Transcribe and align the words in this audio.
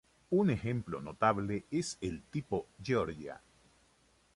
Un 0.31 0.49
ejemplo 0.49 0.99
notable 0.99 1.67
es 1.69 1.99
el 2.01 2.23
tipo 2.23 2.65
Georgia. 2.83 3.39